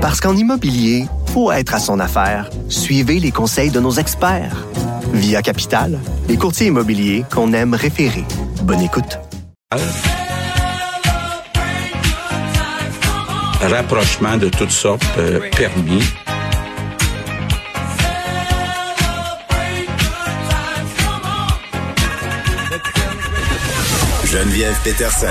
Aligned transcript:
Parce 0.00 0.18
qu'en 0.20 0.34
immobilier, 0.34 1.04
faut 1.26 1.52
être 1.52 1.74
à 1.74 1.78
son 1.78 2.00
affaire. 2.00 2.48
Suivez 2.68 3.20
les 3.20 3.30
conseils 3.30 3.70
de 3.70 3.80
nos 3.80 3.92
experts. 3.92 4.66
Via 5.12 5.42
Capital, 5.42 5.98
les 6.26 6.38
courtiers 6.38 6.68
immobiliers 6.68 7.24
qu'on 7.30 7.52
aime 7.52 7.74
référer. 7.74 8.24
Bonne 8.62 8.80
écoute. 8.80 9.18
Rapprochement 13.60 14.38
de 14.38 14.48
toutes 14.48 14.70
sortes 14.70 15.04
euh, 15.18 15.40
permis. 15.54 16.02
Geneviève 24.24 24.76
Peterson. 24.82 25.26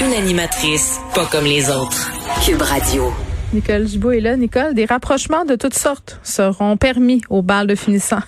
Une 0.00 0.14
animatrice 0.14 0.98
pas 1.14 1.26
comme 1.26 1.44
les 1.44 1.68
autres. 1.68 2.10
Cube 2.46 2.62
Radio. 2.62 3.12
Nicole 3.54 3.86
Gibault 3.86 4.10
est 4.10 4.20
là. 4.20 4.36
Nicole, 4.36 4.74
des 4.74 4.84
rapprochements 4.84 5.44
de 5.44 5.54
toutes 5.54 5.74
sortes 5.74 6.18
seront 6.24 6.76
permis 6.76 7.22
au 7.30 7.40
bal 7.40 7.68
de 7.68 7.76
finissant. 7.76 8.18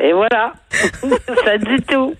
Et 0.00 0.12
voilà, 0.12 0.52
ça 0.70 1.58
dit 1.58 1.82
tout. 1.88 2.14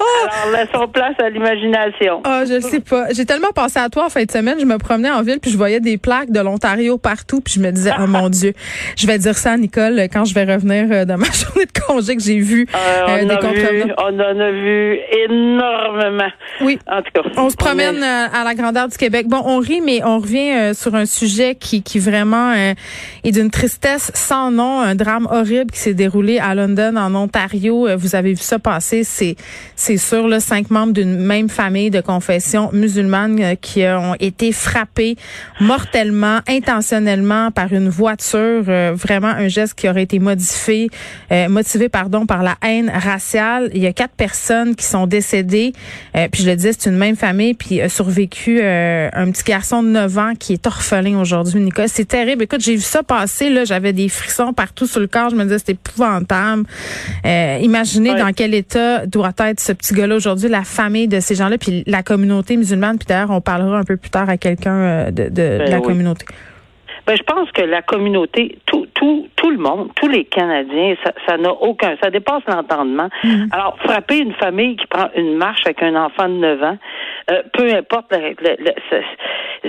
Alors, 0.00 0.52
laissons 0.52 0.88
place 0.88 1.14
à 1.22 1.30
l'imagination. 1.30 2.22
Ah, 2.24 2.42
je 2.44 2.58
sais 2.58 2.80
pas. 2.80 3.06
J'ai 3.12 3.24
tellement 3.24 3.52
pensé 3.54 3.78
à 3.78 3.88
toi 3.88 4.06
en 4.06 4.08
fin 4.08 4.24
de 4.24 4.30
semaine. 4.30 4.58
Je 4.58 4.64
me 4.64 4.78
promenais 4.78 5.10
en 5.10 5.22
ville 5.22 5.38
puis 5.40 5.52
je 5.52 5.56
voyais 5.56 5.78
des 5.78 5.96
plaques 5.96 6.32
de 6.32 6.40
l'Ontario 6.40 6.98
partout 6.98 7.40
puis 7.40 7.54
je 7.54 7.60
me 7.60 7.70
disais, 7.70 7.92
oh 8.00 8.08
mon 8.08 8.28
Dieu, 8.30 8.52
je 8.96 9.06
vais 9.06 9.18
dire 9.18 9.36
ça 9.36 9.52
à 9.52 9.56
Nicole 9.56 10.00
quand 10.12 10.24
je 10.24 10.34
vais 10.34 10.44
revenir 10.44 10.88
euh, 10.90 11.04
dans 11.04 11.18
ma 11.18 11.30
journée 11.30 11.66
de 11.66 11.80
congé 11.86 12.16
que 12.16 12.22
j'ai 12.22 12.38
vu 12.38 12.66
euh, 12.74 13.06
on, 13.06 13.26
des 13.26 13.32
a 13.32 13.40
vu, 13.40 13.92
on 13.96 14.14
en 14.18 14.40
a 14.40 14.50
vu 14.50 14.98
énormément. 15.28 16.30
Oui. 16.62 16.80
En 16.88 17.02
tout 17.02 17.12
cas. 17.14 17.28
On 17.36 17.48
se 17.48 17.56
promène 17.56 18.02
euh, 18.02 18.26
à 18.32 18.42
la 18.42 18.54
grandeur 18.54 18.88
du 18.88 18.96
Québec. 18.96 19.28
Bon, 19.28 19.42
on 19.44 19.58
rit, 19.58 19.82
mais 19.82 20.02
on 20.02 20.18
revient 20.18 20.74
sur 20.74 20.96
un 20.96 21.06
sujet 21.06 21.54
qui, 21.54 21.84
qui 21.84 22.00
vraiment 22.00 22.52
est 22.52 23.30
d'une 23.30 23.50
tristesse 23.50 24.10
sans 24.14 24.50
nom, 24.50 24.80
un 24.80 24.96
drame 24.96 25.28
horrible 25.30 25.70
qui 25.70 25.78
s'est 25.78 25.94
déroulé 25.94 26.38
à 26.38 26.54
London, 26.56 26.96
en 26.96 27.19
Ontario. 27.22 27.88
Vous 27.96 28.14
avez 28.14 28.30
vu 28.30 28.42
ça 28.42 28.58
passer, 28.58 29.04
c'est 29.04 29.36
c'est 29.76 29.96
sûr, 29.96 30.28
là, 30.28 30.40
cinq 30.40 30.70
membres 30.70 30.92
d'une 30.92 31.16
même 31.16 31.48
famille 31.48 31.90
de 31.90 32.00
confession 32.00 32.70
musulmane 32.72 33.40
euh, 33.40 33.54
qui 33.54 33.84
ont 33.86 34.14
été 34.20 34.52
frappés 34.52 35.16
mortellement, 35.60 36.40
intentionnellement 36.46 37.50
par 37.50 37.72
une 37.72 37.88
voiture. 37.88 38.64
Euh, 38.68 38.92
vraiment 38.94 39.28
un 39.28 39.48
geste 39.48 39.74
qui 39.74 39.88
aurait 39.88 40.02
été 40.02 40.18
modifié, 40.18 40.90
euh, 41.32 41.48
motivé 41.48 41.88
pardon 41.88 42.26
par 42.26 42.42
la 42.42 42.56
haine 42.62 42.90
raciale. 42.90 43.70
Il 43.74 43.80
y 43.80 43.86
a 43.86 43.92
quatre 43.92 44.14
personnes 44.14 44.76
qui 44.76 44.84
sont 44.84 45.06
décédées. 45.06 45.72
puis 46.12 46.42
je 46.42 46.50
le 46.50 46.56
disais, 46.56 46.72
c'est 46.78 46.90
une 46.90 46.98
même 46.98 47.16
famille. 47.16 47.54
Puis 47.54 47.80
a 47.80 47.88
survécu 47.88 48.60
un 48.62 49.30
petit 49.30 49.44
garçon 49.44 49.82
de 49.82 49.88
9 49.88 50.18
ans 50.18 50.32
qui 50.38 50.52
est 50.52 50.66
orphelin 50.66 51.18
aujourd'hui. 51.18 51.60
Nicole, 51.60 51.88
c'est 51.88 52.06
terrible. 52.06 52.42
Écoute, 52.42 52.60
j'ai 52.60 52.76
vu 52.76 52.82
ça 52.82 53.02
passer. 53.02 53.50
Là, 53.50 53.64
j'avais 53.64 53.92
des 53.92 54.08
frissons 54.08 54.52
partout 54.52 54.86
sur 54.86 55.00
le 55.00 55.06
corps. 55.06 55.30
Je 55.30 55.36
me 55.36 55.44
disais 55.44 55.58
c'était 55.58 55.72
épouvantable. 55.72 56.64
Imaginez 57.60 58.14
dans 58.14 58.32
quel 58.32 58.54
état 58.54 59.06
doit 59.06 59.32
être 59.38 59.60
ce 59.60 59.72
petit 59.72 59.94
gars-là 59.94 60.16
aujourd'hui, 60.16 60.48
la 60.48 60.64
famille 60.64 61.08
de 61.08 61.20
ces 61.20 61.34
gens-là, 61.34 61.58
puis 61.58 61.84
la 61.86 62.02
communauté 62.02 62.56
musulmane. 62.56 62.98
Puis 62.98 63.06
d'ailleurs, 63.06 63.30
on 63.30 63.40
parlera 63.40 63.78
un 63.78 63.84
peu 63.84 63.96
plus 63.96 64.10
tard 64.10 64.28
à 64.28 64.36
quelqu'un 64.36 64.74
euh, 64.74 65.10
de, 65.10 65.24
de, 65.24 65.58
ben 65.58 65.70
la 65.70 65.80
communauté. 65.80 66.26
Ben, 67.06 67.16
je 67.16 67.22
pense 67.22 67.50
que 67.52 67.62
la 67.62 67.82
communauté, 67.82 68.58
tout, 68.66 68.86
tout, 68.94 69.26
tout 69.34 69.50
le 69.50 69.56
monde, 69.58 69.88
tous 69.96 70.08
les 70.08 70.24
Canadiens, 70.24 70.94
ça 71.26 71.36
n'a 71.38 71.50
aucun, 71.50 71.96
ça 72.02 72.10
dépasse 72.10 72.42
l'entendement. 72.46 73.08
Mm-hmm. 73.24 73.48
Alors, 73.52 73.76
frapper 73.82 74.18
une 74.18 74.34
famille 74.34 74.76
qui 74.76 74.86
prend 74.86 75.08
une 75.16 75.36
marche 75.36 75.62
avec 75.64 75.82
un 75.82 75.96
enfant 75.96 76.28
de 76.28 76.34
9 76.34 76.62
ans, 76.62 76.78
euh, 77.30 77.42
peu 77.52 77.74
importe 77.74 78.12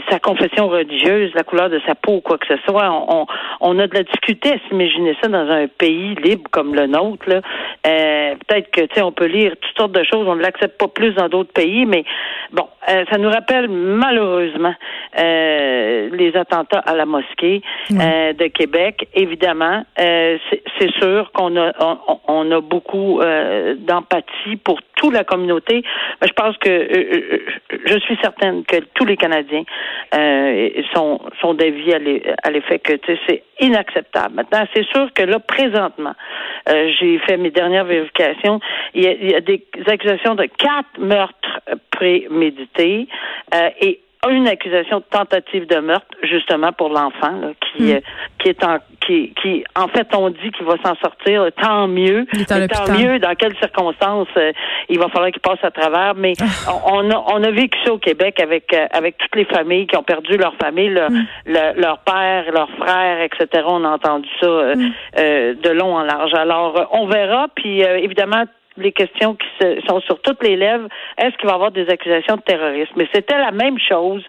sa, 0.10 0.20
confession 0.20 0.68
religieuse, 0.68 1.32
la 1.36 1.44
couleur 1.44 1.70
de 1.70 1.80
sa 1.86 1.96
peau 1.96 2.16
ou 2.16 2.22
quoi 2.22 2.38
que 2.38 2.48
ce 2.48 2.58
soit, 2.68 2.90
on, 2.92 3.26
on 3.60 3.80
a 3.80 3.88
de 3.88 3.96
la 3.96 4.04
difficulté 4.04 4.54
à 4.54 4.58
s'imaginer 4.68 5.16
ça 5.22 5.28
dans 5.28 5.50
un 5.50 5.68
pays 5.68 6.16
libre 6.16 6.50
comme 6.52 6.76
le 6.76 6.88
nôtre. 6.88 7.28
Là. 7.28 7.42
Euh, 7.88 8.36
peut-être 8.48 8.72
que 8.72 8.82
tu 8.82 8.96
sais, 8.96 9.02
on 9.02 9.12
peut 9.12 9.26
lire 9.26 9.54
toutes 9.60 9.78
sortes 9.78 9.92
de 9.92 10.04
choses, 10.04 10.28
on 10.28 10.36
ne 10.36 10.42
l'accepte 10.42 10.80
pas 10.80 10.88
plus 10.88 11.14
dans 11.14 11.30
d'autres 11.30 11.54
pays, 11.54 11.86
mais 11.86 12.04
bon, 12.52 12.68
euh, 12.90 13.06
ça 13.12 13.18
nous 13.18 13.30
rappelle 13.30 13.68
malheureusement 13.70 14.74
les 15.18 16.32
attentats 16.36 16.80
à 16.80 16.96
la 16.96 17.06
mosquée 17.06 17.62
de 17.90 18.48
Québec. 18.48 19.08
Évidemment, 19.14 19.84
c'est 19.98 20.92
sûr 21.00 21.32
qu'on 21.34 21.58
a 21.58 21.72
on, 22.28 22.52
a 22.52 22.62
beaucoup 22.62 23.20
d'empathie 23.80 24.56
pour 24.64 24.80
toute 24.96 25.14
la 25.14 25.24
communauté. 25.24 25.84
Mais 26.22 26.28
je 26.28 26.34
pense 26.34 26.58
que 26.58 27.42
je 27.86 28.00
suis 28.00 28.18
certaine 28.22 28.64
que 28.64 28.78
tous 28.94 29.06
les 29.06 29.18
Canadiens 29.18 29.64
euh, 30.14 30.70
sont, 30.94 31.22
sont 31.40 31.58
à 31.60 32.50
l'effet 32.52 32.80
que 32.80 32.94
c'est 33.28 33.44
inacceptable. 33.60 34.36
Maintenant, 34.36 34.66
c'est 34.74 34.86
sûr 34.88 35.12
que 35.14 35.24
là, 35.24 35.40
présentement, 35.40 36.14
euh, 36.70 36.90
j'ai 37.00 37.20
fait 37.20 37.38
mes 37.38 37.52
dernières 37.52 37.86
vérifications. 37.86 38.60
Il 38.94 39.04
y, 39.04 39.08
a, 39.08 39.12
il 39.14 39.32
y 39.32 39.36
a 39.36 39.42
des 39.42 39.64
accusations 39.88 40.36
de 40.36 40.46
quatre 40.46 41.00
meurtres 41.00 41.62
prémédités 41.92 43.08
euh, 43.54 43.70
et 43.80 44.00
une 44.30 44.48
accusation 44.48 45.00
de 45.00 45.04
tentative 45.10 45.68
de 45.68 45.78
meurtre, 45.78 46.06
justement 46.24 46.72
pour 46.72 46.90
l'enfant, 46.90 47.54
qui, 47.60 47.84
mm. 47.84 47.90
euh, 47.90 48.00
qui 48.38 48.50
est 48.50 48.64
en 48.64 48.78
qui, 49.00 49.34
qui 49.42 49.64
en 49.76 49.88
fait 49.88 50.08
on 50.14 50.30
dit 50.30 50.52
qu'il 50.56 50.66
va 50.66 50.76
s'en 50.86 50.96
sortir, 50.98 51.48
tant 51.60 51.88
mieux. 51.88 52.28
tant 52.48 52.94
mieux 52.94 53.18
dans 53.18 53.34
quelles 53.34 53.58
circonstances 53.58 54.28
euh, 54.38 54.52
il 54.90 55.00
va 55.00 55.10
falloir 55.10 55.32
qu'il 55.32 55.42
passe 55.42 55.58
à 55.64 55.72
travers. 55.72 56.14
Mais 56.16 56.34
ah. 56.40 56.72
on, 56.86 57.10
a 57.10 57.24
on 57.34 57.44
a 57.44 57.50
vécu 57.50 57.80
ça 57.84 57.94
au 57.94 57.98
Québec 57.98 58.40
avec 58.40 58.72
euh, 58.74 58.86
avec 58.92 59.18
toutes 59.18 59.36
les 59.36 59.46
familles 59.46 59.88
qui 59.88 59.98
ont 59.98 60.04
perdu 60.04 60.38
leur 60.38 60.54
famille, 60.62 60.90
leur, 60.90 61.10
mm. 61.10 61.26
leur 61.48 61.98
père, 62.00 62.52
leurs 62.52 62.70
frères, 62.78 63.22
etc. 63.22 63.64
On 63.66 63.84
a 63.84 63.90
entendu 63.90 64.30
ça 64.40 64.76
mm. 64.76 64.92
de 65.18 65.70
long 65.72 65.96
en 65.96 66.04
large. 66.04 66.36
Alors 66.36 66.90
on 66.92 67.08
verra. 67.08 67.48
Puis 67.56 67.82
évidemment 67.82 68.46
les 68.78 68.92
questions 68.92 69.36
qui 69.36 69.48
sont 69.88 70.00
sur 70.02 70.22
toutes 70.22 70.44
les 70.44 70.56
lèvres, 70.56 70.88
est-ce 71.18 71.36
qu'il 71.38 71.46
va 71.46 71.54
y 71.54 71.56
avoir 71.56 71.72
des 71.72 71.90
accusations 71.90 72.38
de 72.38 72.42
terrorisme? 72.42 72.94
Mais 72.96 73.08
c'était 73.14 73.38
la 73.38 73.52
même 73.52 73.78
chose 73.80 74.24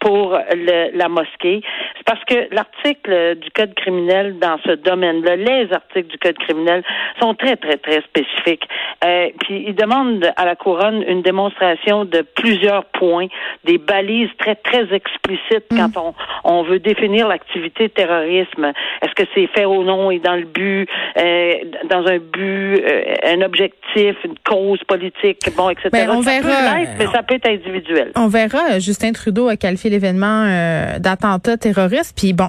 pour 0.00 0.38
la 0.54 1.08
mosquée. 1.08 1.62
C'est 1.96 2.04
parce 2.04 2.24
que 2.24 2.54
l'article 2.54 3.36
du 3.36 3.50
Code 3.50 3.74
criminel 3.74 4.38
dans 4.38 4.58
ce 4.64 4.72
domaine-là, 4.72 5.36
les 5.36 5.72
articles 5.72 6.08
du 6.08 6.18
Code 6.18 6.38
criminel 6.38 6.82
sont 7.20 7.34
très, 7.34 7.56
très, 7.56 7.76
très 7.76 8.00
spécifiques. 8.02 8.66
Euh, 9.04 9.28
puis 9.40 9.64
ils 9.68 9.74
demandent 9.74 10.30
à 10.36 10.44
la 10.44 10.56
couronne 10.56 11.02
une 11.06 11.22
démonstration 11.22 12.04
de 12.04 12.22
plusieurs 12.22 12.84
points, 12.86 13.26
des 13.64 13.78
balises 13.78 14.30
très, 14.38 14.54
très 14.54 14.92
explicites 14.94 15.70
mm. 15.70 15.76
quand 15.76 15.96
on, 15.96 16.14
on 16.44 16.62
veut 16.62 16.78
définir 16.78 17.28
l'activité 17.28 17.88
terrorisme. 17.88 18.72
Est-ce 19.02 19.14
que 19.14 19.28
c'est 19.34 19.46
fait 19.48 19.64
au 19.64 19.82
nom 19.82 20.10
et 20.10 20.18
dans 20.18 20.36
le 20.36 20.44
but, 20.44 20.88
euh, 21.18 21.54
dans 21.90 22.06
un 22.06 22.18
but, 22.18 22.80
euh, 22.80 23.14
un 23.24 23.42
objectif 23.42 23.87
une 23.96 24.34
cause 24.46 24.80
politique, 24.86 25.50
bon, 25.56 25.70
etc. 25.70 25.88
Ben, 25.92 26.10
on 26.10 26.22
ça 26.22 26.40
verra. 26.40 26.74
Peut 26.74 26.88
mais 26.98 27.06
ça 27.06 27.22
peut 27.22 27.34
être 27.34 27.48
individuel. 27.48 28.12
On 28.16 28.28
verra. 28.28 28.78
Justin 28.78 29.12
Trudeau 29.12 29.48
a 29.48 29.56
qualifié 29.56 29.90
l'événement 29.90 30.44
euh, 30.46 30.98
d'attentat 30.98 31.56
terroriste. 31.56 32.14
Puis 32.16 32.32
bon, 32.32 32.48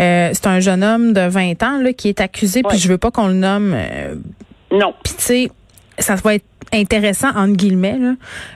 euh, 0.00 0.30
c'est 0.32 0.46
un 0.46 0.60
jeune 0.60 0.82
homme 0.82 1.12
de 1.12 1.26
20 1.28 1.62
ans 1.62 1.78
là, 1.80 1.92
qui 1.92 2.08
est 2.08 2.20
accusé. 2.20 2.62
Puis 2.62 2.78
je 2.78 2.88
veux 2.88 2.98
pas 2.98 3.10
qu'on 3.10 3.28
le 3.28 3.34
nomme. 3.34 3.74
Euh, 3.74 4.14
non. 4.70 4.94
Puis 5.02 5.14
tu 5.14 5.22
sais, 5.22 5.50
ça 5.98 6.14
va 6.16 6.34
être 6.34 6.44
intéressant 6.72 7.28
entre 7.28 7.54
guillemets 7.54 7.98
là, 7.98 8.12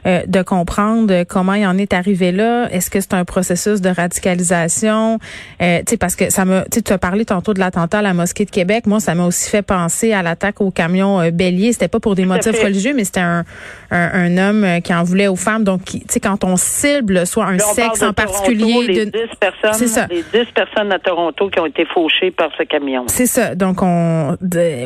euh, 0.06 0.22
de 0.26 0.42
comprendre 0.42 1.24
comment 1.24 1.54
il 1.54 1.66
en 1.66 1.78
est 1.78 1.92
arrivé 1.92 2.32
là. 2.32 2.68
Est-ce 2.70 2.90
que 2.90 3.00
c'est 3.00 3.14
un 3.14 3.24
processus 3.24 3.80
de 3.80 3.88
radicalisation? 3.88 5.18
Euh, 5.60 5.78
Tu 5.80 5.90
sais 5.90 5.96
parce 5.96 6.16
que 6.16 6.30
ça 6.30 6.44
me, 6.44 6.62
tu 6.70 6.92
as 6.92 6.98
parlé 6.98 7.24
tantôt 7.24 7.54
de 7.54 7.60
l'attentat 7.60 7.98
à 7.98 8.02
la 8.02 8.14
mosquée 8.14 8.44
de 8.44 8.50
Québec. 8.50 8.86
Moi, 8.86 9.00
ça 9.00 9.14
m'a 9.14 9.26
aussi 9.26 9.48
fait 9.48 9.62
penser 9.62 10.12
à 10.12 10.22
l'attaque 10.22 10.60
au 10.60 10.70
camion 10.70 11.20
euh, 11.20 11.30
Bélier. 11.30 11.72
C'était 11.72 11.88
pas 11.88 12.00
pour 12.00 12.14
des 12.14 12.24
motifs 12.24 12.62
religieux, 12.62 12.92
mais 12.94 13.04
c'était 13.04 13.20
un, 13.20 13.44
un, 13.90 14.38
homme 14.38 14.64
euh, 14.64 14.80
qui 14.80 14.94
en 14.94 15.02
voulait 15.02 15.28
aux 15.28 15.36
femmes. 15.36 15.64
Donc, 15.64 15.84
tu 15.84 16.00
sais, 16.08 16.20
quand 16.20 16.44
on 16.44 16.56
cible 16.56 17.26
soit 17.26 17.46
un 17.46 17.58
sexe 17.58 18.02
en 18.02 18.12
particulier, 18.12 18.86
les 18.86 19.06
10 19.06 19.12
personnes, 19.40 19.86
ça. 19.88 20.06
les 20.10 20.22
10 20.22 20.52
personnes 20.54 20.92
à 20.92 20.98
Toronto 20.98 21.48
qui 21.48 21.60
ont 21.60 21.66
été 21.66 21.84
fauchées 21.84 22.30
par 22.30 22.50
ce 22.56 22.62
camion. 22.65 23.04
C'est 23.08 23.26
ça. 23.26 23.54
Donc, 23.54 23.82
on, 23.82 24.36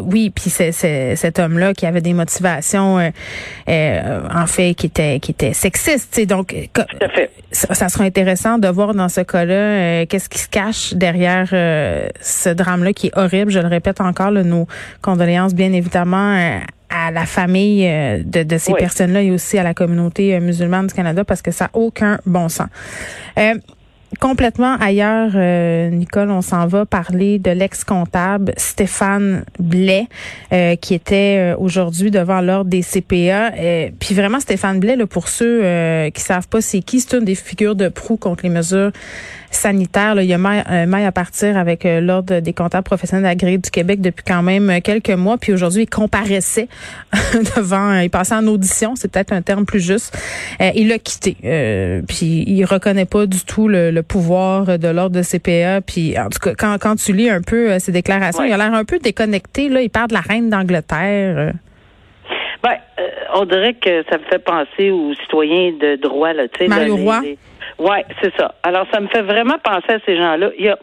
oui, 0.03 0.31
puis 0.31 0.51
c'est 0.51 0.73
cet 1.17 1.39
homme-là 1.39 1.75
qui 1.75 1.87
avait 1.87 2.01
des 2.01 2.15
motivations 2.15 2.99
euh, 3.69 4.21
en 4.33 4.47
fait, 4.47 4.75
qui 4.75 4.87
était 4.87 5.21
qui 5.21 5.33
était 5.33 5.53
sexiste. 5.53 6.21
Donc, 6.27 6.55
Ça, 7.53 7.89
sera 7.89 8.05
intéressant 8.05 8.59
de 8.59 8.69
voir 8.69 8.95
dans 8.95 9.09
ce 9.09 9.23
cas-là 9.23 9.55
euh, 9.55 10.07
qu'est-ce 10.07 10.29
qui 10.29 10.39
se 10.39 10.49
cache 10.49 10.95
derrière 10.95 11.49
euh, 11.53 12.09
ce 12.21 12.51
drame-là 12.51 12.93
qui 12.93 13.09
est 13.09 13.19
horrible. 13.19 13.51
Je 13.51 13.61
le 13.61 13.69
répète 13.69 14.01
encore, 14.01 14.31
nos 14.31 14.67
condoléances, 15.01 15.55
bien 15.55 15.73
évidemment 15.73 16.61
à 16.89 17.11
la 17.11 17.27
famille 17.27 17.85
de, 18.25 18.43
de 18.43 18.59
ces 18.59 18.73
personnes-là 18.75 19.23
et 19.23 19.31
aussi 19.31 19.59
à 19.59 19.63
la 19.63 19.75
communauté 19.75 20.39
musulmane 20.41 20.87
du 20.87 20.95
Canada 20.95 21.25
parce 21.25 21.43
que 21.43 21.51
ça 21.51 21.65
n'a 21.65 21.71
aucun 21.75 22.19
bon 22.27 22.49
sens. 22.49 22.69
Complètement 24.21 24.77
ailleurs, 24.81 25.33
euh, 25.35 25.91
Nicole, 25.91 26.31
on 26.31 26.43
s'en 26.43 26.67
va 26.67 26.87
parler 26.87 27.39
de 27.39 27.51
l'ex-comptable 27.51 28.53
Stéphane 28.57 29.45
Blais, 29.59 30.07
euh, 30.53 30.77
qui 30.77 30.95
était 30.95 31.55
euh, 31.55 31.57
aujourd'hui 31.59 32.11
devant 32.11 32.41
l'ordre 32.41 32.71
des 32.71 32.83
CPA. 32.83 33.53
puis 33.99 34.15
vraiment, 34.15 34.41
Stéphane 34.41 34.81
Blais, 34.81 34.97
là, 34.97 35.07
pour 35.07 35.29
ceux 35.29 35.63
qui 36.11 36.23
savent 36.23 36.49
pas 36.49 36.61
c'est 36.61 36.81
qui, 36.81 37.01
c'est 37.01 37.17
une 37.17 37.25
des 37.25 37.35
figures 37.35 37.75
de 37.75 37.89
proue 37.89 38.17
contre 38.17 38.45
les 38.45 38.51
mesures 38.51 38.93
sanitaires. 39.51 40.15
Là. 40.15 40.23
Il 40.23 40.29
y 40.29 40.35
a 40.35 40.39
maille, 40.39 41.05
à 41.05 41.13
partir 41.13 41.57
avec 41.57 41.85
l'ordre 41.85 42.41
des 42.41 42.53
comptables 42.53 42.85
professionnels 42.85 43.27
agréés 43.27 43.59
du 43.59 43.71
Québec 43.71 44.01
depuis 44.01 44.25
quand 44.27 44.43
même 44.43 44.81
quelques 44.83 45.11
mois. 45.11 45.39
Puis 45.39 45.53
aujourd'hui, 45.53 45.83
il 45.83 45.89
comparaissait 45.89 46.69
devant, 47.57 47.99
il 48.01 48.11
passait 48.11 48.35
en 48.35 48.47
audition, 48.47 48.95
c'est 48.97 49.09
peut-être 49.11 49.33
un 49.33 49.43
terme 49.43 49.65
plus 49.65 49.81
juste. 49.81 50.17
il 50.61 50.89
l'a 50.89 50.99
quitté. 50.99 51.37
puis 52.07 52.45
il 52.47 52.65
reconnaît 52.65 53.07
pas 53.07 53.27
du 53.27 53.41
tout 53.45 53.69
le 53.69 53.96
le 53.97 54.03
pouvoir 54.03 54.79
de 54.79 54.89
l'ordre 54.89 55.17
de 55.17 55.23
CPA. 55.23 55.81
Puis 55.81 56.19
en 56.19 56.29
tout 56.29 56.39
cas, 56.39 56.55
quand, 56.57 56.77
quand 56.81 56.97
tu 56.97 57.13
lis 57.13 57.29
un 57.29 57.41
peu 57.41 57.73
euh, 57.73 57.79
ses 57.79 57.93
déclarations, 57.93 58.45
il 58.45 58.53
a 58.53 58.57
l'air 58.57 58.75
un 58.75 58.85
peu 58.85 58.99
déconnecté. 58.99 59.69
Là, 59.69 59.83
il 59.83 59.91
parle 59.91 60.09
de 60.09 60.15
la 60.15 60.21
reine 60.21 60.49
d'Angleterre. 60.51 61.35
Euh. 61.37 61.53
Ben, 62.63 62.77
euh, 62.99 63.09
on 63.35 63.45
dirait 63.45 63.75
que 63.75 64.05
ça 64.11 64.19
me 64.19 64.25
fait 64.25 64.39
penser 64.39 64.91
aux 64.91 65.15
citoyens 65.15 65.73
de 65.73 65.97
droit, 65.97 66.33
là, 66.33 66.49
tu 66.49 66.65
sais. 66.65 66.69
Mario. 66.69 66.97
Ouais, 67.79 68.07
c'est 68.23 68.35
ça. 68.37 68.55
Alors, 68.63 68.87
ça 68.93 69.01
me 69.01 69.09
fait 69.09 69.23
vraiment 69.23 69.57
penser 69.63 69.93
à 69.93 69.99
ces 70.07 70.17
gens-là. 70.17 70.51
Il 70.59 70.65
y 70.65 70.69
a 70.69 70.79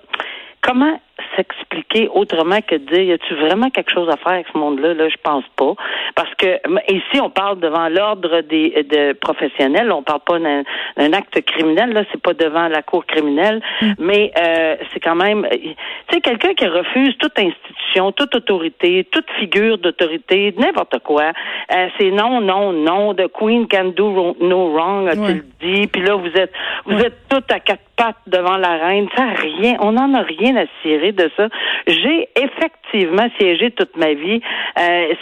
comment 0.61 0.99
s'expliquer 1.35 2.09
autrement 2.09 2.61
que 2.61 2.75
de 2.75 2.85
dire 2.85 3.01
y 3.01 3.11
a-tu 3.11 3.35
vraiment 3.35 3.69
quelque 3.69 3.91
chose 3.91 4.09
à 4.09 4.17
faire 4.17 4.33
avec 4.33 4.47
ce 4.51 4.57
monde-là? 4.57 4.93
Là 4.93 5.09
je 5.09 5.15
pense 5.23 5.43
pas. 5.55 5.73
Parce 6.15 6.33
que 6.35 6.59
ici 6.91 7.21
on 7.21 7.29
parle 7.29 7.59
devant 7.59 7.87
l'ordre 7.89 8.41
des 8.41 8.85
de 8.89 9.13
professionnels. 9.13 9.91
On 9.91 10.03
parle 10.03 10.21
pas 10.25 10.39
d'un 10.39 11.13
acte 11.13 11.41
criminel 11.45 11.93
là. 11.93 12.03
C'est 12.11 12.21
pas 12.21 12.33
devant 12.33 12.67
la 12.67 12.81
cour 12.81 13.05
criminelle. 13.05 13.61
Mm. 13.81 13.93
mais 13.99 14.31
euh, 14.39 14.75
c'est 14.91 14.99
quand 14.99 15.15
même 15.15 15.47
tu 15.51 15.75
sais 16.11 16.21
quelqu'un 16.21 16.53
qui 16.53 16.67
refuse 16.67 17.15
toute 17.17 17.37
institution 17.37 18.11
toute 18.11 18.35
autorité 18.35 19.07
toute 19.11 19.29
figure 19.39 19.77
d'autorité 19.77 20.53
n'importe 20.57 20.99
quoi 20.99 21.31
euh, 21.73 21.87
c'est 21.97 22.11
non 22.11 22.41
non 22.41 22.73
non. 22.73 23.13
The 23.13 23.27
queen 23.31 23.67
can 23.67 23.93
do 23.95 24.35
no 24.39 24.71
wrong 24.73 25.07
a-t-il 25.07 25.43
dit. 25.61 25.87
Puis 25.87 26.01
là 26.01 26.15
vous 26.15 26.33
êtes 26.35 26.53
vous 26.85 26.97
êtes 26.97 27.27
tout 27.29 27.43
à 27.49 27.59
quatre 27.59 27.83
pattes 27.95 28.17
devant 28.27 28.57
la 28.57 28.77
reine. 28.77 29.07
Ça 29.15 29.25
rien 29.35 29.77
on 29.79 29.93
n'en 29.93 30.13
a 30.13 30.21
rien 30.21 30.55
à 30.55 30.65
cirer 30.81 31.02
de 31.11 31.29
ça. 31.37 31.47
J'ai 31.87 32.29
effectivement 32.35 33.27
siégé 33.39 33.71
toute 33.71 33.95
ma 33.97 34.13
vie. 34.13 34.41
Euh, 34.79 35.13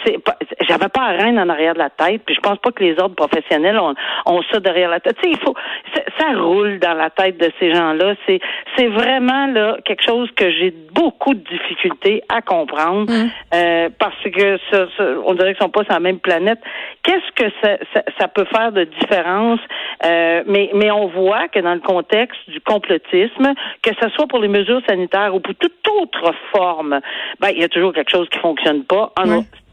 j'avais 0.68 0.88
pas 0.88 1.02
un 1.02 1.16
reine 1.16 1.38
en 1.38 1.48
arrière 1.48 1.74
de 1.74 1.78
la 1.78 1.90
tête, 1.90 2.22
puis 2.24 2.34
je 2.34 2.40
pense 2.40 2.58
pas 2.58 2.70
que 2.70 2.82
les 2.82 2.92
autres 2.92 3.14
professionnels 3.14 3.78
ont, 3.78 3.94
ont 4.26 4.42
ça 4.52 4.60
derrière 4.60 4.90
la 4.90 5.00
tête. 5.00 5.16
Tu 5.22 5.30
sais, 5.30 5.36
il 5.36 5.44
faut, 5.44 5.54
ça, 6.18 6.26
roule 6.38 6.78
dans 6.78 6.94
la 6.94 7.10
tête 7.10 7.38
de 7.38 7.50
ces 7.58 7.74
gens-là. 7.74 8.14
C'est, 8.26 8.40
c'est 8.76 8.88
vraiment 8.88 9.46
là 9.46 9.76
quelque 9.84 10.04
chose 10.04 10.30
que 10.36 10.50
j'ai 10.50 10.72
beaucoup 10.92 11.34
de 11.34 11.42
difficultés 11.44 12.22
à 12.28 12.42
comprendre 12.42 13.12
mm. 13.12 13.30
euh, 13.54 13.88
parce 13.98 14.22
que 14.24 14.58
ça, 14.70 14.86
on 15.24 15.34
dirait 15.34 15.54
qu'ils 15.54 15.62
sont 15.62 15.70
pas 15.70 15.84
sur 15.84 15.92
la 15.92 16.00
même 16.00 16.18
planète. 16.18 16.60
Qu'est-ce 17.02 17.32
que 17.34 17.50
ça, 17.62 17.76
ça, 18.18 18.28
peut 18.28 18.46
faire 18.54 18.72
de 18.72 18.84
différence? 18.84 19.60
Euh, 20.04 20.42
Mais 20.46 20.70
mais 20.74 20.90
on 20.90 21.08
voit 21.08 21.48
que 21.48 21.58
dans 21.58 21.74
le 21.74 21.80
contexte 21.80 22.38
du 22.48 22.60
complotisme, 22.60 23.54
que 23.82 23.90
ce 24.00 24.08
soit 24.10 24.26
pour 24.26 24.38
les 24.38 24.48
mesures 24.48 24.80
sanitaires 24.88 25.34
ou 25.34 25.40
pour 25.40 25.54
toute 25.82 26.02
autre 26.02 26.34
forme, 26.52 27.00
ben, 27.40 27.50
il 27.50 27.60
y 27.60 27.64
a 27.64 27.68
toujours 27.68 27.92
quelque 27.92 28.10
chose 28.10 28.28
qui 28.30 28.38
fonctionne 28.38 28.84
pas. 28.84 29.12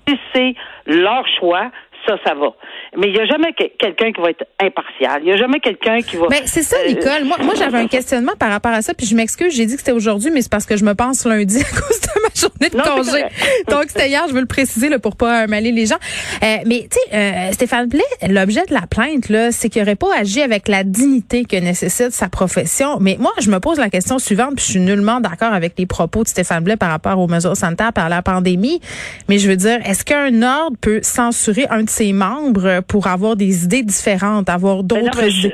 Si 0.07 0.15
c'est 0.33 0.55
leur 0.87 1.23
choix, 1.39 1.69
ça, 2.07 2.15
ça 2.25 2.33
va. 2.33 2.53
Mais 2.97 3.07
il 3.07 3.13
n'y 3.13 3.19
a 3.19 3.25
jamais 3.25 3.53
quelqu'un 3.53 4.11
qui 4.11 4.21
va 4.21 4.31
être 4.31 4.45
impartial. 4.61 5.21
Il 5.21 5.25
n'y 5.25 5.33
a 5.33 5.37
jamais 5.37 5.59
quelqu'un 5.59 6.01
qui 6.01 6.17
va. 6.17 6.27
Mais 6.29 6.41
c'est 6.45 6.63
ça, 6.63 6.77
euh, 6.77 6.89
Nicole. 6.89 7.25
Moi, 7.25 7.37
moi 7.43 7.53
j'avais 7.55 7.77
un 7.77 7.87
questionnement 7.97 8.33
par 8.39 8.49
rapport 8.49 8.71
à 8.71 8.81
ça, 8.81 8.93
puis 8.93 9.05
je 9.05 9.15
m'excuse, 9.15 9.55
j'ai 9.55 9.65
dit 9.65 9.73
que 9.73 9.79
c'était 9.79 9.91
aujourd'hui, 9.91 10.31
mais 10.31 10.41
c'est 10.41 10.51
parce 10.51 10.65
que 10.65 10.77
je 10.77 10.85
me 10.85 10.93
pense 10.93 11.25
lundi 11.25 11.57
à 11.61 11.63
cause 11.63 12.01
de 12.01 12.18
ma 12.29 12.41
journée 12.41 12.69
de 12.69 12.89
congé. 12.89 13.23
Donc 13.69 13.85
c'était 13.87 14.09
hier, 14.09 14.23
je 14.27 14.33
veux 14.33 14.41
le 14.41 14.45
préciser 14.45 14.89
là, 14.89 14.99
pour 14.99 15.15
pas 15.15 15.47
mêler 15.47 15.71
les 15.71 15.85
gens. 15.85 15.97
Euh, 16.43 16.57
mais 16.65 16.87
tu 16.89 16.97
sais, 16.97 17.15
euh, 17.15 17.51
Stéphane 17.51 17.87
Blais, 17.87 18.03
l'objet 18.27 18.65
de 18.67 18.73
la 18.73 18.87
plainte 18.87 19.29
là, 19.29 19.51
c'est 19.51 19.69
qu'il 19.69 19.81
n'aurait 19.81 19.95
pas 19.95 20.15
agi 20.17 20.41
avec 20.41 20.67
la 20.67 20.83
dignité 20.83 21.45
que 21.45 21.55
nécessite 21.57 22.11
sa 22.11 22.29
profession. 22.29 22.97
Mais 22.99 23.17
moi, 23.19 23.31
je 23.39 23.49
me 23.49 23.59
pose 23.59 23.77
la 23.77 23.89
question 23.89 24.19
suivante, 24.19 24.55
puis 24.55 24.65
je 24.65 24.71
suis 24.71 24.79
nullement 24.79 25.19
d'accord 25.19 25.53
avec 25.53 25.73
les 25.77 25.85
propos 25.85 26.23
de 26.23 26.27
Stéphane 26.27 26.63
Blais 26.63 26.77
par 26.77 26.89
rapport 26.89 27.19
aux 27.19 27.27
mesures 27.27 27.55
sanitaires 27.55 27.93
par 27.93 28.09
la 28.09 28.21
pandémie. 28.21 28.81
Mais 29.27 29.39
je 29.39 29.49
veux 29.49 29.57
dire, 29.57 29.79
est-ce 29.85 30.03
qu'un 30.03 30.41
ordre 30.41 30.77
peut 30.79 30.99
censurer 31.03 31.67
un 31.69 31.83
de 31.83 31.89
ses 31.89 32.13
membres 32.13 32.81
pour 32.87 33.07
avoir 33.07 33.35
des 33.35 33.63
idées 33.65 33.83
différentes, 33.83 34.49
avoir 34.49 34.83
ben 34.83 35.01
d'autres 35.03 35.23
idées? 35.23 35.53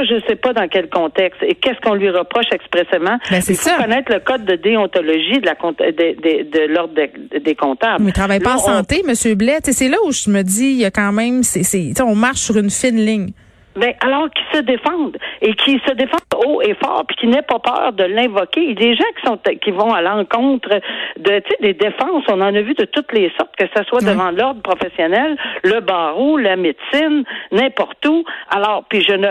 Ça, 0.00 0.06
je 0.06 0.14
ne 0.14 0.20
sais 0.20 0.36
pas 0.36 0.52
dans 0.52 0.66
quel 0.68 0.88
contexte 0.88 1.42
et 1.42 1.54
qu'est-ce 1.54 1.80
qu'on 1.80 1.94
lui 1.94 2.08
reproche 2.10 2.46
expressément. 2.52 3.18
Ben, 3.30 3.42
Il 3.46 3.56
faut 3.56 3.70
connaître 3.76 4.12
le 4.12 4.20
code 4.20 4.44
de 4.44 4.56
déontologie 4.56 5.40
de 5.40 5.46
la 5.46 5.54
de, 5.54 6.42
de, 6.42 6.72
l'ordre 6.72 6.94
des 6.94 7.54
comptables. 7.54 8.04
Mais 8.04 8.10
il 8.10 8.14
travaille 8.14 8.40
pas 8.40 8.54
en 8.54 8.58
santé, 8.58 9.02
M. 9.06 9.34
Blais. 9.34 9.58
C'est 9.62 9.88
là 9.88 9.98
où 10.06 10.12
je 10.12 10.30
me 10.30 10.42
dis, 10.42 10.70
il 10.70 10.78
y 10.78 10.84
a 10.84 10.90
quand 10.90 11.12
même, 11.12 11.42
c'est, 11.42 12.00
on 12.00 12.14
marche 12.14 12.40
sur 12.40 12.56
une 12.56 12.70
fine 12.70 12.96
ligne. 12.96 13.32
Ben, 13.76 13.94
alors 14.00 14.28
qu'ils 14.30 14.58
se 14.58 14.62
défendent 14.62 15.16
et 15.40 15.54
qu'ils 15.54 15.80
se 15.86 15.92
défendent 15.92 16.20
haut 16.44 16.60
et 16.60 16.74
fort, 16.74 17.04
puis 17.06 17.16
qu'ils 17.16 17.30
n'aient 17.30 17.42
pas 17.42 17.60
peur 17.60 17.92
de 17.92 18.04
l'invoquer. 18.04 18.62
Il 18.62 18.68
y 18.70 18.72
a 18.72 18.74
des 18.74 18.94
gens 18.96 19.04
qui 19.16 19.26
sont 19.26 19.38
qui 19.60 19.70
vont 19.70 19.92
à 19.92 20.02
l'encontre 20.02 20.80
de 21.16 21.38
tu 21.38 21.50
sais, 21.50 21.56
des 21.60 21.74
défenses. 21.74 22.24
On 22.28 22.40
en 22.40 22.54
a 22.54 22.60
vu 22.62 22.74
de 22.74 22.84
toutes 22.84 23.12
les 23.12 23.30
sortes, 23.38 23.54
que 23.56 23.66
ce 23.76 23.84
soit 23.84 24.00
devant 24.00 24.30
l'ordre 24.30 24.60
professionnel, 24.62 25.36
le 25.62 25.80
barreau, 25.80 26.36
la 26.36 26.56
médecine, 26.56 27.24
n'importe 27.52 28.04
où. 28.06 28.24
Alors, 28.50 28.84
puis 28.88 29.02
je 29.02 29.12
ne 29.12 29.28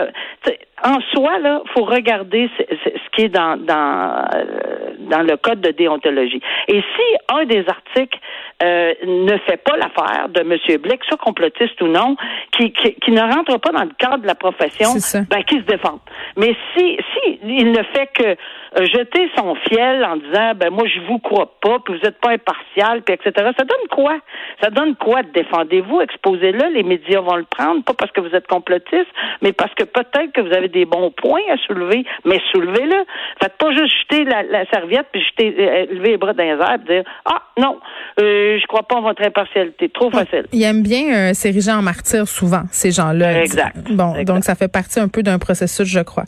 en 0.84 1.00
soi, 1.12 1.38
là, 1.38 1.62
faut 1.74 1.84
regarder 1.84 2.48
ce, 2.58 3.16
qui 3.16 3.22
est 3.22 3.28
dans, 3.28 3.56
dans, 3.56 4.24
euh, 4.34 4.94
dans 5.10 5.22
le 5.22 5.36
code 5.36 5.60
de 5.60 5.70
déontologie. 5.70 6.40
Et 6.68 6.80
si 6.80 7.16
un 7.28 7.44
des 7.44 7.64
articles 7.68 8.18
euh, 8.62 8.94
ne 9.06 9.36
fait 9.38 9.56
pas 9.56 9.76
l'affaire 9.76 10.28
de 10.28 10.40
M. 10.40 10.78
Blake, 10.80 11.04
soit 11.04 11.16
complotiste 11.18 11.80
ou 11.82 11.86
non, 11.86 12.16
qui, 12.52 12.72
qui, 12.72 13.10
ne 13.10 13.20
rentre 13.20 13.58
pas 13.58 13.70
dans 13.70 13.84
le 13.84 13.92
cadre 13.98 14.18
de 14.18 14.26
la 14.26 14.34
profession, 14.34 14.90
ben, 15.30 15.42
qui 15.44 15.56
se 15.56 15.64
défend. 15.64 16.00
Mais 16.36 16.54
si, 16.76 16.98
si 17.14 17.40
il 17.42 17.72
ne 17.72 17.82
fait 17.94 18.08
que 18.12 18.36
jeter 18.76 19.28
son 19.36 19.54
fiel 19.68 20.04
en 20.04 20.16
disant 20.16 20.52
ben 20.54 20.70
moi 20.70 20.84
je 20.86 21.00
vous 21.08 21.18
crois 21.18 21.52
pas, 21.60 21.78
puis 21.84 21.98
vous 21.98 22.06
êtes 22.06 22.20
pas 22.20 22.30
impartial, 22.30 23.02
puis 23.02 23.14
etc. 23.14 23.50
Ça 23.58 23.64
donne 23.64 23.88
quoi? 23.90 24.16
Ça 24.62 24.70
donne 24.70 24.94
quoi 24.96 25.22
Défendez-vous, 25.34 26.00
exposez-le, 26.00 26.72
les 26.72 26.82
médias 26.82 27.20
vont 27.20 27.36
le 27.36 27.44
prendre, 27.44 27.82
pas 27.84 27.94
parce 27.94 28.12
que 28.12 28.20
vous 28.20 28.34
êtes 28.34 28.46
complotiste, 28.46 29.08
mais 29.42 29.52
parce 29.52 29.74
que 29.74 29.84
peut-être 29.84 30.32
que 30.32 30.40
vous 30.40 30.52
avez 30.52 30.68
des 30.68 30.84
bons 30.84 31.10
points 31.10 31.40
à 31.50 31.56
soulever, 31.66 32.04
mais 32.24 32.40
soulevez-le. 32.52 33.04
Faites 33.42 33.56
pas 33.58 33.72
juste 33.72 33.92
jeter 34.02 34.24
la, 34.24 34.64
serviette 34.72 35.06
puis 35.12 35.22
jeter 35.22 35.54
euh, 35.58 35.86
lever 35.94 36.10
les 36.10 36.16
bras 36.16 36.32
dans 36.32 36.44
les 36.44 36.50
airs, 36.50 36.74
et 36.74 36.92
dire 36.92 37.04
ah 37.24 37.42
non, 37.58 37.78
euh, 38.20 38.58
je 38.60 38.66
crois 38.66 38.84
pas 38.84 38.96
en 38.96 39.02
votre 39.02 39.22
impartialité, 39.22 39.88
trop 39.88 40.10
facile. 40.10 40.46
Ils 40.52 40.62
aiment 40.62 40.82
bien 40.82 41.34
s'ériger 41.34 41.72
en 41.72 41.82
martyr 41.82 42.28
souvent 42.28 42.62
ces 42.70 42.92
gens-là. 42.92 43.42
Exact. 43.42 43.76
Bon, 43.90 44.14
donc 44.24 44.44
ça 44.44 44.54
fait 44.54 44.70
partie 44.70 45.00
un 45.00 45.08
peu 45.08 45.22
d'un 45.22 45.38
processus, 45.38 45.88
je 45.88 46.00
crois. 46.00 46.24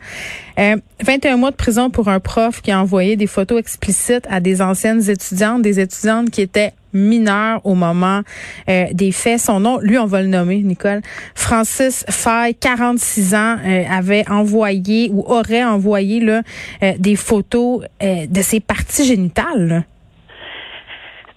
21 0.57 1.37
mois 1.37 1.51
de 1.51 1.57
prison 1.57 1.91
pour 1.91 2.09
un 2.09 2.21
prof 2.33 2.63
qui 2.63 2.71
a 2.71 2.81
envoyé 2.81 3.17
des 3.17 3.27
photos 3.27 3.59
explicites 3.59 4.27
à 4.31 4.41
des 4.41 4.63
anciennes 4.63 5.07
étudiantes, 5.11 5.61
des 5.61 5.79
étudiantes 5.81 6.31
qui 6.31 6.41
étaient 6.41 6.73
mineures 6.95 7.61
au 7.65 7.75
moment 7.75 8.23
euh, 8.71 8.87
des 8.93 9.13
faits. 9.13 9.39
Son 9.39 9.61
nom, 9.61 9.79
lui, 9.81 9.99
on 9.99 10.07
va 10.07 10.23
le 10.23 10.29
nommer, 10.29 10.57
Nicole. 10.63 11.03
Francis 11.35 12.07
Fay, 12.09 12.55
46 12.55 13.35
ans, 13.35 13.57
euh, 13.63 13.83
avait 13.91 14.25
envoyé 14.31 15.11
ou 15.13 15.27
aurait 15.31 15.63
envoyé 15.63 16.21
là, 16.21 16.41
euh, 16.83 16.93
des 16.99 17.17
photos 17.17 17.85
de 18.01 18.43
ses 18.43 18.61
parties 18.61 19.05
génitales. 19.05 19.85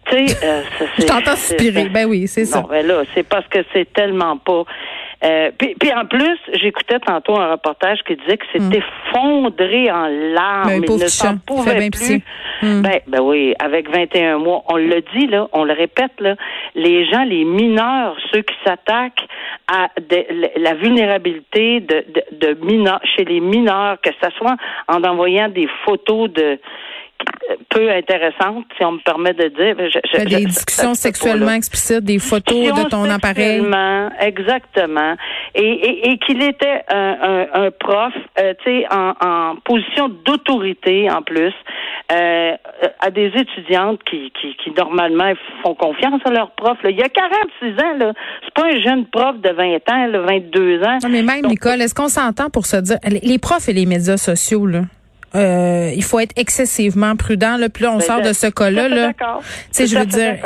Tu 0.10 0.28
sais, 0.30 0.38
Je 1.00 1.06
t'entends 1.06 1.36
suspirer. 1.36 1.90
Ben 1.90 2.06
oui, 2.06 2.26
c'est 2.28 2.46
ça. 2.46 2.62
Non, 2.62 2.68
ben 2.70 2.88
là, 2.88 3.04
c'est 3.14 3.24
parce 3.24 3.48
que 3.48 3.60
c'est 3.74 3.92
tellement 3.92 4.38
pas 4.38 4.64
euh, 5.26 5.52
puis, 5.58 5.76
puis, 5.80 5.92
en 5.94 6.06
plus, 6.06 6.38
j'écoutais 6.54 7.00
tantôt 7.00 7.36
un 7.36 7.52
reportage 7.52 8.00
qui 8.06 8.16
disait 8.16 8.38
que 8.38 8.46
c'était 8.52 8.80
hmm. 8.80 9.14
fondré 9.14 9.92
en 9.92 10.08
larmes. 10.08 10.68
Ben, 10.68 10.84
il 10.88 11.04
ne 11.04 11.08
s'en 11.08 11.38
pouvait 11.38 11.90
plus. 11.90 12.22
Hmm. 12.62 12.82
Ben, 12.82 13.00
ben 13.08 13.22
oui, 13.22 13.56
avec 13.60 13.90
21 13.90 14.38
mois. 14.38 14.64
On 14.68 14.78
le 14.78 15.02
dit, 15.16 15.28
là, 15.28 15.48
on 15.54 15.64
le 15.64 15.74
répète, 15.74 16.12
là, 16.20 16.36
les 16.76 17.10
gens, 17.10 17.24
les 17.24 17.44
mineurs, 17.44 18.16
ceux 18.32 18.42
qui 18.42 18.56
s'attaquent 18.64 19.28
à 19.68 19.88
la 20.58 20.74
vulnérabilité 20.76 21.80
de, 21.80 22.06
de, 22.14 22.48
de 22.48 22.66
mineurs, 22.66 23.02
chez 23.16 23.26
les 23.26 23.40
mineurs, 23.40 24.00
que 24.02 24.12
ce 24.22 24.30
soit 24.38 24.58
en 24.88 25.04
envoyant 25.04 25.50
des 25.50 25.68
photos 25.86 26.30
de 26.32 26.60
peu 27.70 27.90
intéressante, 27.92 28.66
si 28.78 28.84
on 28.86 28.94
me 28.94 29.00
permet 29.00 29.34
de 29.34 29.50
dire. 29.50 29.76
Je, 29.78 30.24
des 30.24 30.46
discussions 30.46 30.94
sexuellement 30.94 31.52
explicites, 31.52 32.04
des 32.04 32.20
photos 32.20 32.74
de 32.74 32.90
ton 32.90 33.10
appareil. 33.10 33.64
Exactement. 34.20 35.16
Et, 35.54 36.10
et, 36.10 36.18
qu'il 36.20 36.42
était 36.42 36.84
un, 36.90 37.48
un, 37.54 37.72
prof, 37.72 38.14
euh, 38.40 38.54
tu 38.64 38.72
sais, 38.72 38.86
en, 38.92 39.14
en, 39.22 39.56
position 39.64 40.10
d'autorité 40.10 41.10
en 41.10 41.22
plus, 41.22 41.54
euh, 42.12 42.56
à 43.00 43.12
des 43.12 43.32
étudiantes 43.36 44.00
qui, 44.10 44.32
qui, 44.40 44.56
qui, 44.58 44.72
normalement 44.72 45.34
font 45.64 45.76
confiance 45.76 46.22
à 46.26 46.32
leur 46.32 46.52
prof. 46.52 46.78
Il 46.84 46.98
y 46.98 47.04
a 47.04 47.10
46 47.10 47.84
ans, 47.84 47.98
là. 47.98 48.14
C'est 48.44 48.54
pas 48.54 48.68
un 48.68 48.80
jeune 48.80 49.06
prof 49.08 49.38
de 49.42 49.50
20 49.50 49.76
ans, 49.92 50.08
là, 50.08 50.20
22 50.20 50.84
ans. 50.84 50.98
Non, 51.04 51.10
mais 51.10 51.24
même, 51.24 51.46
Nicole, 51.46 51.82
est-ce 51.82 51.96
qu'on 51.96 52.10
s'entend 52.10 52.50
pour 52.50 52.66
se 52.66 52.78
dire, 52.78 52.98
les 53.04 53.40
profs 53.40 53.70
et 53.70 53.74
les 53.74 53.86
médias 53.86 54.18
sociaux, 54.18 54.66
là, 54.66 54.82
euh, 55.36 55.92
il 55.96 56.04
faut 56.04 56.20
être 56.20 56.34
excessivement 56.38 57.16
prudent. 57.16 57.58
Là, 57.58 57.70
puis 57.70 57.84
là, 57.84 57.92
on 57.92 57.98
Ben, 57.98 58.06
sort 58.06 58.22
de 58.22 58.34
ce 58.34 58.48
cas-là. 58.48 58.88
Là, 58.88 59.14
tu 59.14 59.24
sais, 59.72 59.88
je 59.88 59.98
veux 59.98 60.06
dire, 60.06 60.38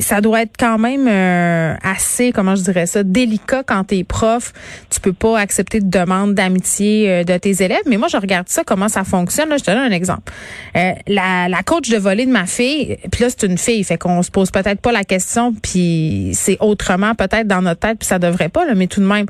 ça 0.00 0.20
doit 0.20 0.42
être 0.42 0.54
quand 0.58 0.78
même 0.78 1.08
euh, 1.08 1.74
assez, 1.82 2.32
comment 2.32 2.54
je 2.54 2.62
dirais 2.62 2.86
ça, 2.86 3.02
délicat 3.02 3.62
quand 3.62 3.84
t'es 3.84 4.04
prof. 4.04 4.52
Tu 4.90 5.00
peux 5.00 5.12
pas 5.12 5.38
accepter 5.38 5.80
de 5.80 5.88
demande 5.88 6.34
d'amitié 6.34 7.10
euh, 7.10 7.24
de 7.24 7.36
tes 7.38 7.62
élèves. 7.62 7.82
Mais 7.86 7.96
moi, 7.96 8.08
je 8.08 8.16
regarde 8.16 8.48
ça, 8.48 8.62
comment 8.64 8.88
ça 8.88 9.04
fonctionne. 9.04 9.48
Là, 9.48 9.56
je 9.56 9.64
te 9.64 9.70
donne 9.70 9.80
un 9.80 9.90
exemple. 9.90 10.32
Euh, 10.76 10.92
la, 11.06 11.48
la 11.48 11.62
coach 11.62 11.88
de 11.88 11.96
volley 11.96 12.26
de 12.26 12.32
ma 12.32 12.46
fille, 12.46 12.98
puis 13.10 13.22
là, 13.24 13.30
c'est 13.30 13.46
une 13.46 13.58
fille, 13.58 13.82
fait 13.84 13.98
qu'on 13.98 14.22
se 14.22 14.30
pose 14.30 14.50
peut-être 14.50 14.80
pas 14.80 14.92
la 14.92 15.04
question, 15.04 15.54
puis 15.54 16.32
c'est 16.34 16.58
autrement 16.60 17.14
peut-être 17.14 17.46
dans 17.46 17.62
notre 17.62 17.80
tête, 17.80 17.98
puis 17.98 18.06
ça 18.06 18.18
devrait 18.18 18.48
pas, 18.48 18.66
là, 18.66 18.74
mais 18.74 18.86
tout 18.86 19.00
de 19.00 19.06
même. 19.06 19.26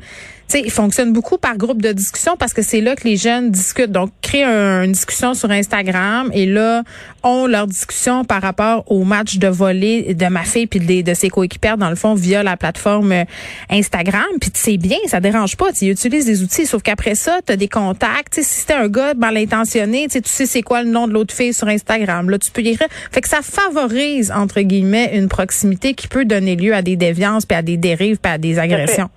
Tu 0.51 0.57
sais, 0.57 0.63
il 0.65 0.71
fonctionne 0.71 1.13
beaucoup 1.13 1.37
par 1.37 1.55
groupe 1.55 1.81
de 1.81 1.93
discussion 1.93 2.35
parce 2.37 2.51
que 2.51 2.61
c'est 2.61 2.81
là 2.81 2.97
que 2.97 3.07
les 3.07 3.15
jeunes 3.15 3.51
discutent. 3.51 3.93
Donc, 3.93 4.09
créent 4.21 4.43
un, 4.43 4.83
une 4.83 4.91
discussion 4.91 5.33
sur 5.33 5.49
Instagram 5.49 6.29
et 6.33 6.45
là, 6.45 6.83
ont 7.23 7.47
leur 7.47 7.67
discussion 7.67 8.25
par 8.25 8.41
rapport 8.41 8.83
au 8.91 9.05
match 9.05 9.37
de 9.37 9.47
volley 9.47 10.13
de 10.13 10.25
ma 10.25 10.43
fille 10.43 10.67
puis 10.67 10.81
de, 10.81 11.09
de 11.09 11.13
ses 11.13 11.29
coéquipières, 11.29 11.77
dans 11.77 11.89
le 11.89 11.95
fond, 11.95 12.15
via 12.15 12.43
la 12.43 12.57
plateforme 12.57 13.13
euh, 13.13 13.23
Instagram. 13.69 14.25
Puis 14.41 14.49
c'est 14.53 14.75
bien, 14.75 14.97
ça 15.07 15.21
dérange 15.21 15.55
pas. 15.55 15.71
Tu 15.71 15.85
utilises 15.85 16.25
des 16.25 16.43
outils, 16.43 16.65
sauf 16.65 16.81
qu'après 16.81 17.15
ça, 17.15 17.39
tu 17.45 17.53
as 17.53 17.55
des 17.55 17.69
contacts. 17.69 18.33
Si 18.33 18.43
c'était 18.43 18.73
un 18.73 18.89
gars 18.89 19.13
mal 19.13 19.37
intentionné, 19.37 20.07
tu 20.07 20.15
sais, 20.15 20.21
tu 20.21 20.29
sais 20.29 20.45
c'est 20.45 20.63
quoi 20.63 20.83
le 20.83 20.89
nom 20.89 21.07
de 21.07 21.13
l'autre 21.13 21.33
fille 21.33 21.53
sur 21.53 21.69
Instagram. 21.69 22.29
Là, 22.29 22.37
tu 22.37 22.51
peux 22.51 22.61
y 22.61 22.67
écrire. 22.67 22.89
Fait 23.13 23.21
que 23.21 23.29
ça 23.29 23.39
favorise, 23.41 24.33
entre 24.35 24.59
guillemets, 24.59 25.11
une 25.13 25.29
proximité 25.29 25.93
qui 25.93 26.09
peut 26.09 26.25
donner 26.25 26.57
lieu 26.57 26.75
à 26.75 26.81
des 26.81 26.97
déviances, 26.97 27.45
puis 27.45 27.55
à 27.55 27.61
des 27.61 27.77
dérives, 27.77 28.17
puis 28.17 28.33
à 28.33 28.37
des 28.37 28.59
agressions. 28.59 29.09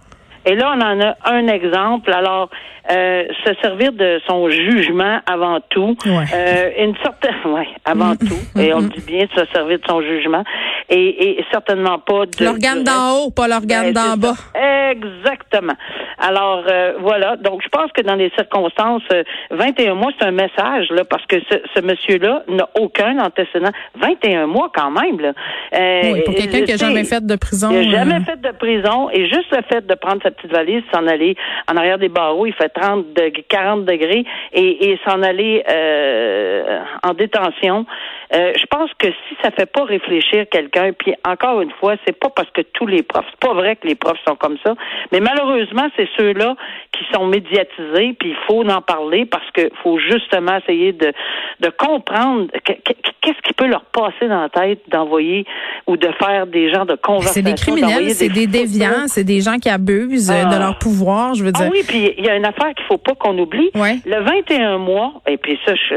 Et 0.46 0.54
là, 0.54 0.74
on 0.76 0.80
en 0.80 1.00
a 1.00 1.16
un 1.24 1.46
exemple. 1.48 2.12
Alors, 2.12 2.50
euh, 2.90 3.24
se 3.46 3.54
servir 3.62 3.92
de 3.92 4.20
son 4.28 4.50
jugement 4.50 5.18
avant 5.26 5.58
tout, 5.70 5.96
Ouais. 6.04 6.24
euh, 6.34 6.84
une 6.84 6.94
sorte, 7.02 7.26
ouais, 7.46 7.66
avant 7.86 8.14
tout, 8.14 8.36
et 8.60 8.74
on 8.74 8.80
dit 8.82 9.00
bien, 9.06 9.26
se 9.34 9.42
servir 9.54 9.78
de 9.78 9.84
son 9.88 10.02
jugement, 10.02 10.44
et, 10.90 11.30
et 11.38 11.44
certainement 11.50 11.98
pas 11.98 12.26
de 12.26 12.44
L'organe 12.44 12.84
d'en 12.84 13.12
haut, 13.24 13.30
pas 13.30 13.48
l'organe 13.48 13.92
Ben, 13.94 14.10
d'en 14.10 14.16
bas. 14.18 14.34
ça. 14.52 14.90
Exactement. 14.90 15.72
Alors 16.18 16.62
euh, 16.70 16.92
voilà. 17.00 17.36
Donc 17.36 17.62
je 17.64 17.68
pense 17.68 17.90
que 17.92 18.02
dans 18.02 18.14
les 18.16 18.30
circonstances, 18.36 19.02
euh, 19.12 19.22
21 19.50 19.94
mois, 19.94 20.10
c'est 20.18 20.26
un 20.26 20.30
message 20.30 20.88
là, 20.90 21.04
parce 21.04 21.24
que 21.26 21.36
ce, 21.50 21.56
ce 21.74 21.80
monsieur-là 21.80 22.44
n'a 22.48 22.68
aucun 22.78 23.18
antécédent. 23.18 23.70
21 23.96 24.46
mois 24.46 24.70
quand 24.74 24.90
même 24.90 25.20
là. 25.20 25.32
Euh, 25.74 26.12
Oui, 26.12 26.22
pour 26.24 26.34
quelqu'un 26.34 26.62
qui 26.64 26.72
a 26.72 26.76
jamais 26.76 27.04
fait 27.04 27.24
de 27.24 27.36
prison. 27.36 27.70
il 27.72 27.90
n'a 27.90 27.98
jamais 28.04 28.16
euh, 28.20 28.24
fait 28.24 28.40
de 28.40 28.50
prison 28.56 29.08
et 29.10 29.26
juste 29.28 29.50
le 29.52 29.62
fait 29.68 29.86
de 29.86 29.94
prendre 29.94 30.22
sa 30.22 30.30
petite 30.34 30.52
valise, 30.52 30.82
s'en 30.92 31.06
aller 31.06 31.36
en 31.70 31.76
arrière 31.76 31.98
des 31.98 32.08
barreaux, 32.08 32.46
il 32.46 32.54
fait 32.54 32.68
30 32.68 33.12
degrés, 33.14 33.44
40 33.48 33.84
degrés 33.84 34.24
et, 34.52 34.90
et 34.90 35.00
s'en 35.06 35.22
aller 35.22 35.64
euh, 35.70 36.80
en 37.02 37.14
détention. 37.14 37.86
Euh, 38.32 38.52
je 38.58 38.66
pense 38.66 38.90
que 38.98 39.08
si 39.08 39.36
ça 39.42 39.50
fait 39.50 39.66
pas 39.70 39.84
réfléchir 39.84 40.46
quelqu'un, 40.50 40.92
puis 40.92 41.14
encore 41.28 41.60
une 41.60 41.70
fois, 41.72 41.94
c'est 42.06 42.18
pas 42.18 42.30
parce 42.30 42.48
que 42.50 42.62
tous 42.62 42.86
les 42.86 43.02
profs, 43.02 43.26
c'est 43.30 43.48
pas 43.48 43.54
vrai 43.54 43.76
que 43.76 43.86
les 43.86 43.94
profs 43.94 44.18
sont 44.26 44.36
comme 44.36 44.56
ça, 44.64 44.74
mais 45.12 45.20
malheureusement, 45.20 45.86
c'est 45.96 46.08
ceux-là 46.16 46.54
qui 46.92 47.04
sont 47.12 47.26
médiatisés, 47.26 48.14
puis 48.18 48.30
il 48.30 48.36
faut 48.46 48.64
en 48.68 48.80
parler 48.80 49.26
parce 49.26 49.48
que 49.52 49.68
faut 49.82 49.98
justement 49.98 50.56
essayer 50.58 50.92
de, 50.92 51.12
de 51.60 51.68
comprendre 51.70 52.46
que- 52.64 52.72
que- 52.72 52.98
qu'est-ce 53.20 53.40
qui 53.42 53.52
peut 53.52 53.66
leur 53.66 53.84
passer 53.86 54.28
dans 54.28 54.40
la 54.42 54.48
tête 54.48 54.80
d'envoyer 54.88 55.44
ou 55.86 55.96
de 55.96 56.08
faire 56.18 56.46
des 56.46 56.72
genres 56.72 56.86
de 56.86 56.94
conversations. 56.96 57.34
C'est 57.34 57.42
des 57.42 57.54
criminels, 57.54 58.10
c'est 58.10 58.28
des 58.28 58.46
déviants, 58.46 59.06
c'est 59.06 59.24
des 59.24 59.40
gens 59.40 59.56
qui 59.58 59.68
abusent 59.68 60.30
euh, 60.30 60.44
de 60.44 60.54
Ah. 60.54 60.58
leur 60.58 60.78
pouvoir, 60.78 61.34
je 61.34 61.44
veux 61.44 61.52
Ah 61.54 61.62
dire. 61.62 61.70
oui, 61.72 61.82
puis 61.86 62.12
il 62.18 62.24
y 62.24 62.28
a 62.28 62.36
une 62.36 62.44
affaire 62.46 62.72
qu'il 62.74 62.84
faut 62.86 62.98
pas 62.98 63.14
qu'on 63.14 63.36
oublie. 63.38 63.70
Ouais. 63.74 63.96
Le 64.06 64.20
21 64.22 64.78
mois, 64.78 65.12
et 65.26 65.36
puis 65.36 65.58
ça, 65.66 65.74
je, 65.74 65.94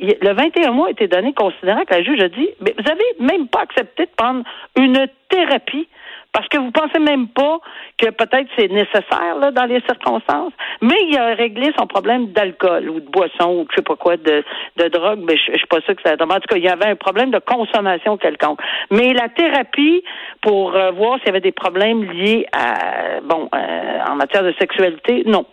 le 0.00 0.32
21 0.32 0.72
mois 0.72 0.88
a 0.88 0.90
été 0.90 1.08
donné 1.08 1.32
considérant 1.32 1.84
que 1.84 1.94
la 1.94 2.02
juge 2.02 2.20
a 2.22 2.28
dit, 2.28 2.48
mais 2.60 2.74
vous 2.78 2.90
avez 2.90 3.04
même 3.18 3.48
pas 3.48 3.60
accepté 3.60 4.04
de 4.04 4.10
prendre 4.16 4.42
une 4.76 5.06
thérapie 5.28 5.88
parce 6.32 6.46
que 6.48 6.58
vous 6.58 6.70
pensez 6.70 6.98
même 6.98 7.28
pas 7.28 7.58
que 7.98 8.10
peut-être 8.10 8.48
c'est 8.56 8.70
nécessaire 8.70 9.36
là, 9.40 9.50
dans 9.50 9.64
les 9.64 9.80
circonstances. 9.80 10.52
Mais 10.80 10.96
il 11.08 11.18
a 11.18 11.34
réglé 11.34 11.72
son 11.78 11.86
problème 11.86 12.28
d'alcool 12.28 12.88
ou 12.88 13.00
de 13.00 13.06
boisson 13.10 13.50
ou 13.50 13.66
je 13.70 13.76
sais 13.76 13.82
pas 13.82 13.96
quoi, 13.96 14.16
de, 14.16 14.44
de 14.76 14.88
drogue. 14.88 15.20
Mais 15.26 15.36
je, 15.36 15.52
je 15.52 15.58
suis 15.58 15.66
pas 15.66 15.80
sûre 15.80 15.96
que 15.96 16.02
ça. 16.04 16.14
En 16.14 16.26
tout 16.26 16.48
cas, 16.48 16.56
il 16.56 16.64
y 16.64 16.68
avait 16.68 16.86
un 16.86 16.96
problème 16.96 17.30
de 17.30 17.40
consommation 17.40 18.16
quelconque. 18.16 18.60
Mais 18.90 19.12
la 19.12 19.28
thérapie 19.28 20.04
pour 20.42 20.74
euh, 20.76 20.92
voir 20.92 21.18
s'il 21.18 21.26
y 21.26 21.30
avait 21.30 21.40
des 21.40 21.52
problèmes 21.52 22.04
liés 22.04 22.46
à 22.52 23.20
bon 23.22 23.48
euh, 23.54 23.98
en 24.08 24.14
matière 24.14 24.44
de 24.44 24.54
sexualité, 24.58 25.24
non. 25.26 25.44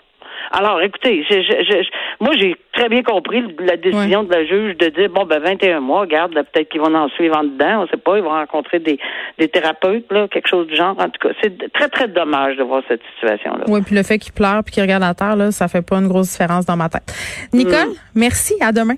Alors, 0.52 0.82
écoutez, 0.82 1.24
je, 1.30 1.36
je, 1.42 1.64
je- 1.64 1.90
moi, 2.24 2.34
j'ai 2.38 2.56
très 2.74 2.90
bien 2.90 3.04
compris 3.04 3.44
la 3.60 3.76
décision 3.78 4.24
de 4.24 4.32
la 4.32 4.46
juge 4.46 4.78
de 4.78 4.88
dire, 4.90 5.10
bon, 5.10 5.26
ben, 5.26 5.40
21 5.40 5.80
mois, 5.82 6.02
regarde, 6.02 6.34
peut-être 6.34 6.70
qu'ils 6.70 6.82
vont 6.82 6.94
en 6.96 7.10
suivre 7.10 7.36
en 7.38 7.44
dedans, 7.44 7.84
on 7.84 7.88
sait 7.88 7.98
pas, 7.98 8.18
ils 8.18 8.24
vont 8.24 8.30
rencontrer 8.30 8.80
des, 8.80 8.98
des 9.38 9.48
thérapeutes, 9.50 10.12
là, 10.12 10.28
quelque 10.28 10.48
chose 10.48 10.68
du 10.68 10.76
genre. 10.76 10.96
En 11.00 11.10
tout 11.10 11.28
cas, 11.28 11.34
c'est 11.42 11.72
très, 11.74 11.90
très 11.90 12.08
dommage 12.08 12.58
de 12.58 12.64
voir 12.64 12.82
cette 12.88 13.02
situation-là. 13.16 13.66
Oui, 13.68 13.82
puis 13.86 13.96
le 13.96 14.04
fait 14.04 14.18
qu'il 14.20 14.34
pleure 14.34 14.64
puis 14.64 14.74
qu'il 14.74 14.84
regarde 14.84 15.04
à 15.04 15.14
terre, 15.14 15.36
là, 15.36 15.52
ça 15.52 15.68
fait 15.68 15.82
pas 15.82 15.98
une 15.98 16.08
grosse 16.08 16.32
différence 16.32 16.66
dans 16.66 16.78
ma 16.78 16.90
tête. 16.90 17.14
Nicole, 17.54 17.90
Mm. 17.90 17.94
merci, 18.16 18.56
à 18.62 18.72
demain. 18.72 18.96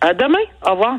À 0.00 0.14
demain. 0.14 0.38
Au 0.66 0.70
revoir. 0.72 0.96